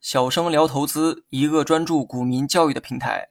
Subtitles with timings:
[0.00, 3.28] 小生聊投资，一个专注股民教育的平台。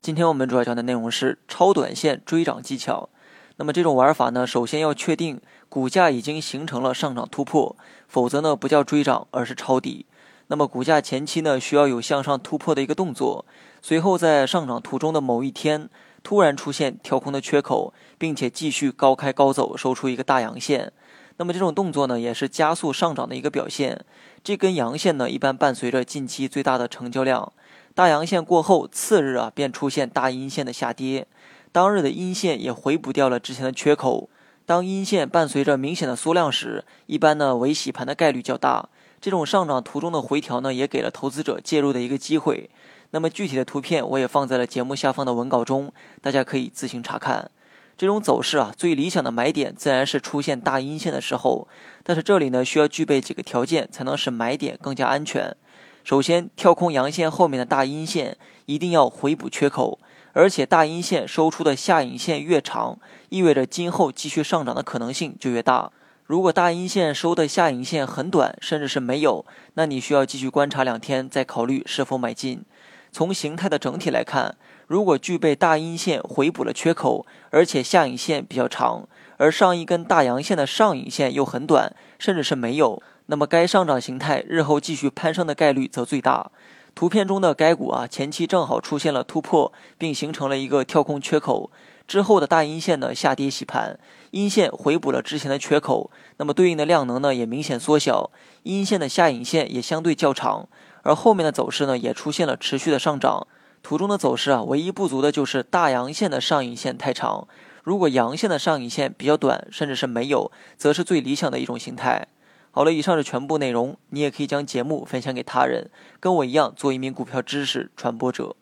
[0.00, 3.08] 今天我们主要讲的内容是超短线追涨技巧。
[3.56, 10.06] 那么这种玩法呢，首先要确定股价已经形成了上涨突破，否则呢不叫追涨，而是抄底。
[10.46, 13.44] 那么股价前期呢需要有向上突破的一个动作，
[13.82, 15.90] 随后在上涨途中的某一天
[16.22, 20.92] 突然出现跳空的缺口，并且继续高开高走，收出一个大阳线。
[21.38, 24.04] 那么这种动作呢，也是加速上涨的一个表现。
[24.44, 27.52] 这根阳线呢，一般伴随着近期最大的成交量。
[27.94, 31.26] 大阳线过后，次日啊便出现大阴线的下跌。
[31.72, 34.28] 当日的阴线也回补掉了之前的缺口。
[34.66, 38.88] 当阴线伴随着明显的缩量时，一般呢为洗盘的概率较大。
[39.20, 42.68] 这种上涨途中的回调呢，也给了投资者介入的一个机会。
[43.10, 47.50] 那么具体的图片我也放在了节目下方的文稿中，大家可以自行查看。
[47.98, 51.66] 这种走势啊，最理想的买点自然是出现大阴线的时候。
[52.04, 55.56] 但是这里呢，需要具备几个条件，才能使买点更加安全。
[56.04, 59.98] 首先，跳空阳线后面的大阴线一定要回补缺口，
[60.32, 65.90] 而且大阴线收出的下影线越长，意味着今后继续上涨的可能性就越大。
[66.24, 72.62] 如果大阴线收的下影线很短，甚至是没有，那你需要继续观察两天，再考虑是否买进。
[73.10, 74.56] 从形态的整体来看，
[74.86, 83.02] 如果具备大阴线回补了缺口，而且下影线比较长，而上一根大阳线的上影线又很短，甚至是没有。
[83.26, 86.50] 那么该上涨形态日后继续攀升的概率则最大。
[86.94, 91.70] 图片中的该股啊，前期正好出现了突破，并形成了一个跳空缺口，
[92.08, 93.98] 之后的大阴线呢下跌洗盘，
[94.32, 98.30] 阴线回补了之前的缺口，那么对应的量能呢也明显缩小，
[98.64, 100.68] 阴线的下影线也相对较长，
[101.02, 103.46] 而后面的走势呢也出现了持续的上涨。
[103.82, 107.46] 图中的走势啊，唯一不足的就是大阳线的上影线太长，
[107.84, 112.26] 如果阳线的上影线比较短，甚至是没有，则是最理想的一种形态。
[112.70, 113.96] 好了，以上是全部内容。
[114.10, 115.90] 你也可以将节目分享给他人，
[116.20, 118.56] 跟我一样做一名股票知识传播者。